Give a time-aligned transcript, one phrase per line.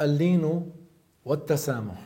[0.00, 0.72] اللين
[1.24, 2.00] والتسامح.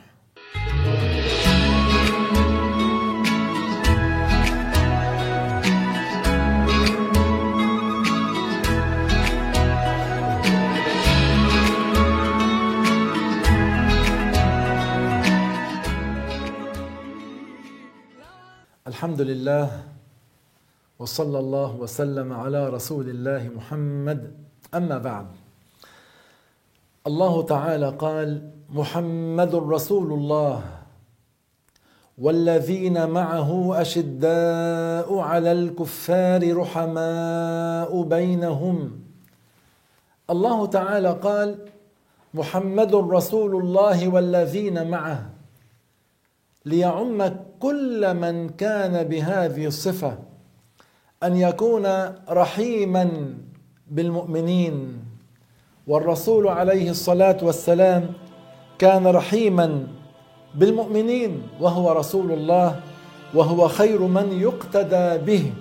[18.87, 19.83] الحمد لله
[20.99, 24.35] وصلى الله وسلم على رسول الله محمد
[24.75, 25.27] اما بعد
[27.07, 30.63] الله تعالى قال محمد رسول الله
[32.19, 39.01] والذين معه أشداء على الكفار رحماء بينهم.
[40.31, 41.59] الله تعالى قال
[42.35, 45.31] محمد رسول الله والذين معه
[46.65, 50.19] ليعم كل من كان بهذه الصفة
[51.23, 51.87] أن يكون
[52.29, 53.35] رحيما
[53.91, 55.10] بالمؤمنين.
[55.87, 58.07] والرسول عليه الصلاة والسلام
[58.79, 59.87] كان رحيما
[60.55, 62.81] بالمؤمنين وهو رسول الله
[63.35, 65.53] وهو خير من يقتدى به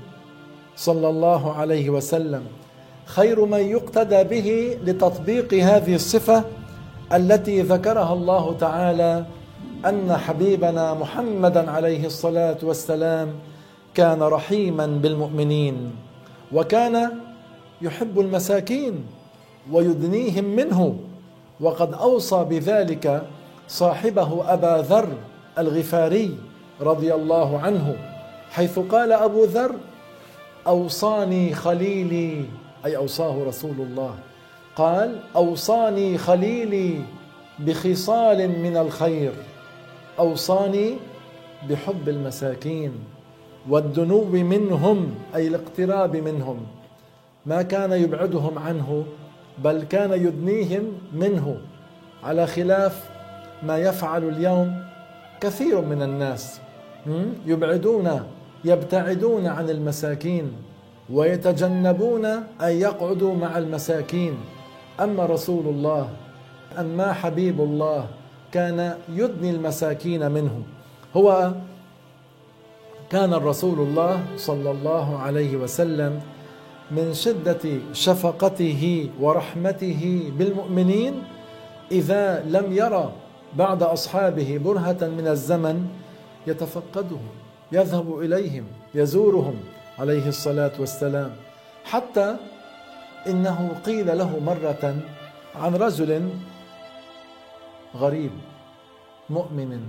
[0.76, 2.44] صلى الله عليه وسلم.
[3.06, 6.44] خير من يقتدى به لتطبيق هذه الصفة
[7.14, 9.26] التي ذكرها الله تعالى
[9.86, 13.34] أن حبيبنا محمدا عليه الصلاة والسلام
[13.94, 15.92] كان رحيما بالمؤمنين
[16.54, 17.12] وكان
[17.82, 19.06] يحب المساكين.
[19.72, 20.96] ويدنيهم منه
[21.60, 23.24] وقد أوصى بذلك
[23.68, 25.10] صاحبه أبا ذر
[25.58, 26.38] الغفاري
[26.82, 27.96] رضي الله عنه
[28.52, 29.76] حيث قال أبو ذر
[30.68, 32.46] أوصاني خليلي
[32.86, 34.16] أي أوصاه رسول الله
[34.76, 37.02] قال أوصاني خليلي
[37.60, 39.32] بخصال من الخير
[40.20, 40.98] أوصاني
[41.70, 42.92] بحب المساكين
[43.70, 46.58] والدنو منهم أي الاقتراب منهم.
[47.46, 49.06] ما كان يبعدهم عنه
[49.64, 51.58] بل كان يدنيهم منه
[52.24, 53.10] على خلاف
[53.64, 54.84] ما يفعل اليوم
[55.42, 56.60] كثير من الناس.
[57.46, 58.10] يبعدون
[58.66, 60.52] يبتعدون عن المساكين
[61.10, 62.26] ويتجنبون
[62.62, 64.34] أن يقعدوا مع المساكين.
[65.00, 66.10] أما رسول الله
[66.78, 68.08] أما حبيب الله
[68.52, 70.64] كان يدني المساكين منه.
[71.16, 71.52] هو
[73.10, 76.22] كان الرسول الله صلى الله عليه وسلم
[76.92, 81.24] من شدة شفقته ورحمته بالمؤمنين
[81.92, 83.14] إذا لم يرى
[83.54, 85.88] بعض أصحابه برهة من الزمن
[86.48, 87.30] يتفقدهم
[87.72, 89.56] يذهب إليهم يزورهم
[90.00, 91.32] عليه الصلاة والسلام.
[91.86, 92.38] حتى
[93.28, 94.96] إنه قيل له مرة
[95.56, 96.30] عن رجل
[97.96, 98.32] غريب
[99.30, 99.82] مؤمن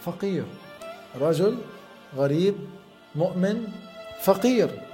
[0.00, 0.44] فقير.
[1.20, 1.58] رجل
[2.16, 2.54] غريب
[3.14, 3.66] مؤمن
[4.22, 4.89] فقير.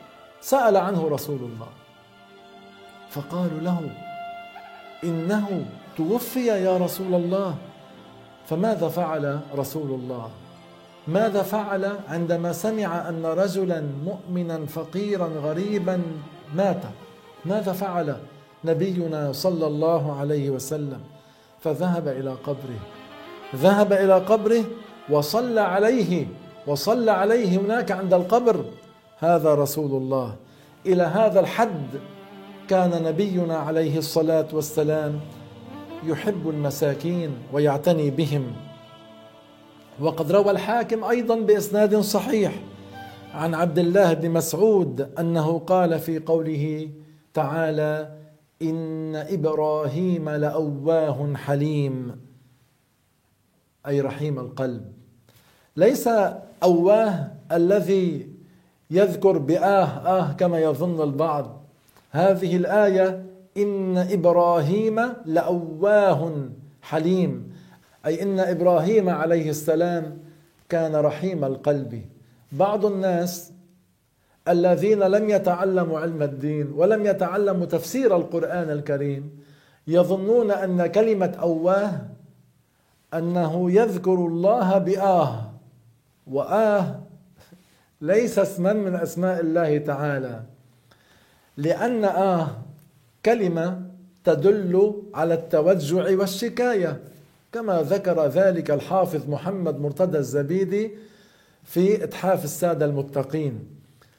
[0.46, 1.68] سأل عنه رسول الله.
[3.10, 3.90] فقالوا له
[5.04, 5.64] إنه
[5.96, 7.54] توفي يا رسول الله.
[8.46, 10.30] فماذا فعل رسول الله؟
[11.08, 16.02] ماذا فعل عندما سمع أن رجلا مؤمنا فقيرا غريبا
[16.54, 16.82] مات؟
[17.44, 18.16] ماذا فعل
[18.64, 21.00] نبينا صلى الله عليه وسلم؟
[21.60, 22.80] فذهب إلى قبره.
[23.56, 24.64] ذهب إلى قبره
[25.10, 26.26] وصلى عليه
[26.66, 28.64] وصلى عليه هناك عند القبر.
[29.18, 30.36] هذا رسول الله.
[30.86, 31.88] إلى هذا الحد
[32.68, 35.20] كان نبينا عليه الصلاة والسلام
[36.04, 38.52] يحب المساكين ويعتني بهم.
[40.00, 42.52] وقد روى الحاكم أيضا بإسناد صحيح
[43.34, 46.90] عن عبد الله بن مسعود أنه قال في قوله
[47.34, 48.16] تعالى
[48.62, 52.20] إن إبراهيم لأواه حليم.
[53.86, 54.92] أي رحيم القلب.
[55.76, 56.08] ليس
[56.62, 58.35] أواه الذي
[58.90, 61.62] يذكر بآه آه كما يظن البعض.
[62.10, 63.26] هذه الآية
[63.56, 66.48] إن إبراهيم لأواه
[66.82, 67.52] حليم.
[68.06, 70.18] أي إن إبراهيم عليه السلام
[70.68, 72.04] كان رحيم القلب.
[72.52, 73.52] بعض الناس
[74.48, 79.38] الذين لم يتعلموا علم الدين ولم يتعلموا تفسير القرآن الكريم
[79.86, 82.00] يظنون أن كلمة أواه
[83.14, 85.50] أنه يذكر الله بآه
[86.26, 87.00] وآه
[88.00, 90.42] ليس اسما من أسماء الله تعالى
[91.56, 92.48] لأن آه
[93.24, 93.82] كلمة
[94.24, 97.00] تدل على التوجع والشكاية
[97.52, 100.90] كما ذكر ذلك الحافظ محمد مرتضى الزبيدي
[101.64, 103.68] في إتحاف السادة المتقين.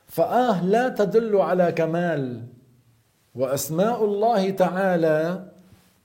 [0.08, 2.44] فآه لا تدل على كمال
[3.36, 5.46] وأسماء الله تعالى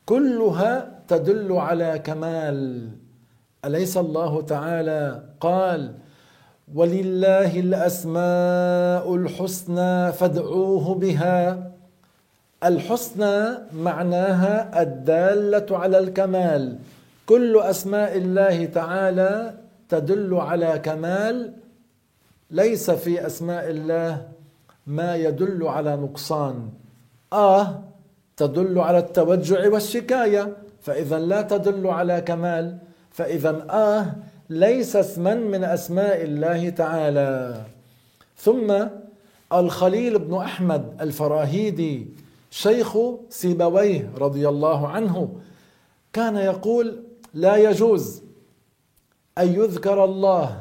[0.07, 2.89] كلها تدل على كمال.
[3.65, 5.95] أليس الله تعالى؟ قال
[6.75, 11.73] ولله الأسماء الحسنى فادعوه بها.
[12.65, 13.37] الحسنى
[13.73, 16.79] معناها الدالة على الكمال.
[17.27, 19.55] كل أسماء الله تعالى
[19.89, 21.53] تدل على كمال.
[22.51, 24.29] ليس في أسماء الله
[24.87, 26.69] ما يدل على نقصان.
[27.33, 27.81] آه
[28.37, 30.57] تدل على التوجع والشكاية.
[30.83, 32.79] فإذا لا تدل على كمال.
[33.11, 34.07] فإذا آه
[34.53, 37.65] ليس اسما من أسماء الله تعالى.
[38.37, 38.69] ثم
[39.53, 42.07] الخليل بن أحمد الفراهيدي
[42.51, 45.29] شيخ سيبويه رضي الله عنه
[46.13, 47.03] كان يقول
[47.35, 48.23] لا يجوز
[49.39, 50.61] أن يذكر الله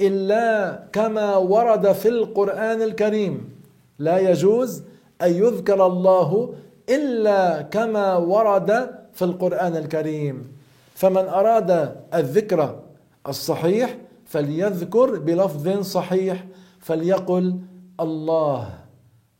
[0.00, 3.60] إلا كما ورد في القرآن الكريم.
[3.98, 4.82] لا يجوز
[5.22, 6.54] أن يذكر الله
[6.88, 8.70] إلا كما ورد
[9.12, 10.52] في القرآن الكريم.
[10.94, 12.89] فمن أراد الذكر
[13.28, 16.44] الصحيح فليذكر بلفظ صحيح
[16.78, 17.60] فليقل
[18.00, 18.78] الله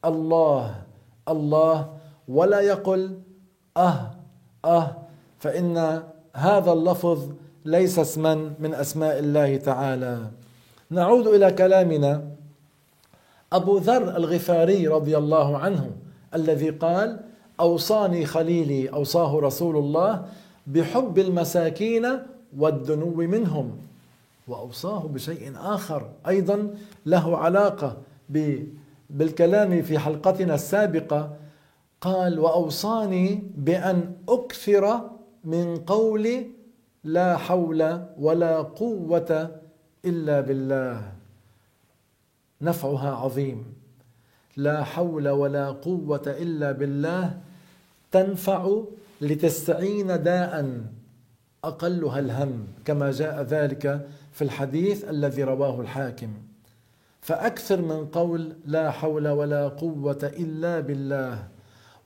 [0.05, 0.75] الله
[1.29, 1.88] الله
[2.29, 3.19] ولا يقل
[3.77, 4.11] أه
[4.65, 4.97] أه
[5.38, 6.03] فإن
[6.35, 7.29] هذا اللفظ
[7.65, 10.31] ليس اسما من أسماء الله تعالى.
[10.91, 12.25] نعود إلى كلامنا.
[13.53, 15.91] أبو ذر الغفاري رضي الله عنه
[16.35, 17.21] الذي قال
[17.61, 20.25] أوصاني خليلي أوصاه رسول الله
[20.67, 22.06] بحب المساكين
[22.58, 23.79] والدنو منهم
[24.49, 26.11] وأوصاه بشيء آخر.
[26.29, 26.75] أيضا
[27.06, 27.97] له علاقة
[29.11, 31.37] بالكلام في حلقتنا السابقة
[32.00, 35.11] قال وأوصاني بأن أكثر
[35.44, 36.44] من قول
[37.05, 39.61] لا حول ولا قوة
[40.05, 41.12] إلا بالله.
[42.62, 43.64] نفعها عظيم.
[44.56, 47.41] لا حول ولا قوة إلا بالله
[48.12, 48.82] تنفع
[49.20, 50.81] لتستعين داء.
[51.64, 56.28] أقلها الهم كما جاء ذلك في الحديث الذي رواه الحاكم.
[57.20, 61.48] فأكثر من قول لا حول ولا قوة إلا بالله.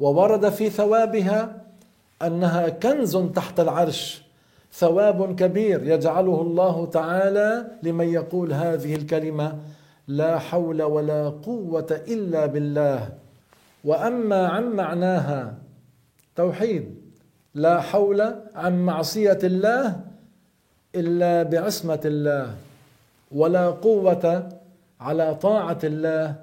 [0.01, 1.65] وورد في ثوابها
[2.23, 4.25] أنها كنز تحت العرش
[4.73, 9.59] ثواب كبير يجعله الله تعالى لمن يقول هذه الكلمة
[10.09, 13.09] لا حول ولا قوة إلا بالله.
[13.85, 15.59] وأما عن معناها
[16.37, 17.04] توحيد
[17.55, 20.01] لا حول عن معصية الله
[20.95, 22.55] إلا بعصمة الله
[23.33, 24.49] ولا قوة
[25.01, 26.35] على طاعة الله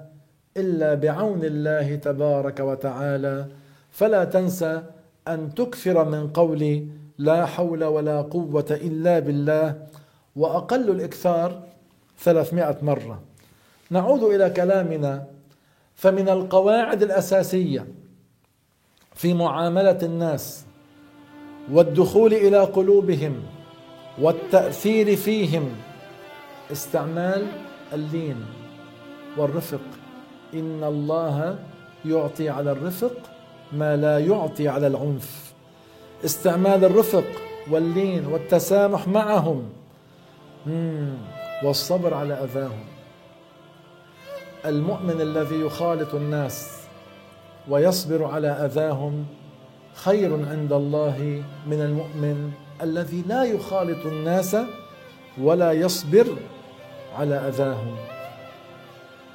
[0.56, 3.46] إلا بعون الله تبارك وتعالى.
[3.90, 4.82] فلا تنسى
[5.28, 6.86] أن تكثر من قول
[7.18, 9.86] لا حول ولا قوة إلا بالله
[10.36, 11.62] وأقل الإكثار
[12.18, 13.22] ثلاثمائة مرة.
[13.90, 15.24] نعود إلى كلامنا.
[15.96, 17.86] فمن القواعد الأساسية
[19.14, 20.64] في معاملة الناس
[21.70, 23.42] والدخول إلى قلوبهم
[24.18, 25.70] والتأثير فيهم.
[26.72, 27.46] استعمال
[27.92, 28.44] اللين
[29.36, 29.80] والرفق.
[30.54, 31.58] إن الله
[32.04, 33.16] يعطي على الرفق
[33.72, 35.52] ما لا يعطي على العنف.
[36.24, 37.24] استعمال الرفق
[37.70, 39.68] واللين والتسامح معهم.
[41.64, 42.84] والصبر على أذاهم.
[44.66, 46.82] المؤمن الذي يخالط الناس
[47.68, 49.26] ويصبر على أذاهم
[49.94, 52.52] خير عند الله من المؤمن
[52.82, 54.56] الذي لا يخالط الناس
[55.40, 56.26] ولا يصبر
[57.18, 57.96] على أذاهم.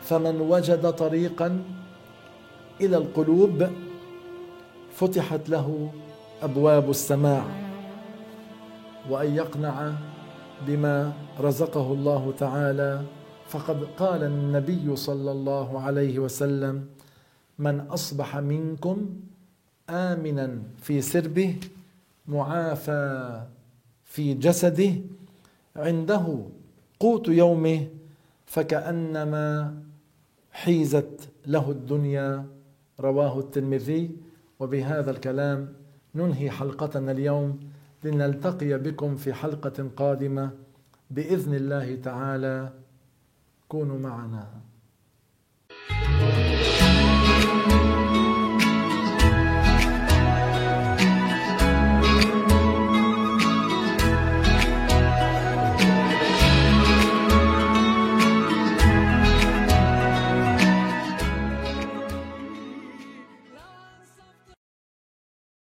[0.01, 1.63] فمن وجد طريقا
[2.81, 3.67] إلى القلوب
[4.93, 5.91] فتحت له
[6.43, 7.43] أبواب السماع
[9.09, 9.91] وأن يقنع
[10.67, 13.01] بما رزقه الله تعالى.
[13.47, 16.85] فقد قال النبي صلى الله عليه وسلم
[17.59, 19.09] من أصبح منكم
[19.89, 21.55] آمنا في سربه
[22.27, 23.43] معافى
[24.05, 24.93] في جسده.
[25.75, 26.45] عنده
[26.99, 27.87] قوت يومه
[28.45, 29.77] فكأنما
[30.51, 32.45] حيزت له الدنيا.
[32.99, 34.11] رواه الترمذي.
[34.59, 35.73] وبهذا الكلام
[36.15, 37.59] ننهي حلقتنا اليوم.
[38.03, 40.51] لنلتقي بكم في حلقة قادمة
[41.11, 42.73] بإذن الله تعالى.
[43.69, 44.66] كونوا معنا.